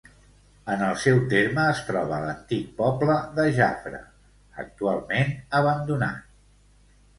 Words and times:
En 0.75 0.79
el 0.85 0.95
seu 1.01 1.19
terme 1.33 1.65
es 1.73 1.81
troba 1.89 2.21
l'antic 2.23 2.71
poble 2.81 3.19
de 3.37 3.47
Jafre, 3.59 4.01
actualment 4.67 5.33
abandonat. 5.63 6.45